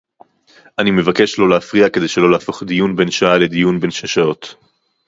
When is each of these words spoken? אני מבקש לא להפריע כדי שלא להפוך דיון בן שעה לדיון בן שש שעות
אני 0.79 0.91
מבקש 0.91 1.39
לא 1.39 1.49
להפריע 1.49 1.89
כדי 1.89 2.07
שלא 2.07 2.31
להפוך 2.31 2.63
דיון 2.63 2.95
בן 2.95 3.11
שעה 3.11 3.37
לדיון 3.37 3.79
בן 3.79 3.91
שש 3.91 4.13
שעות 4.13 4.55